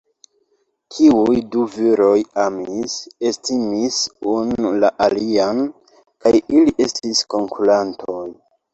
[0.95, 2.15] Tiuj du viroj
[2.45, 2.97] amis,
[3.33, 4.01] estimis
[4.35, 5.65] unu la alian;
[6.07, 8.23] kaj ili estis konkurantoj.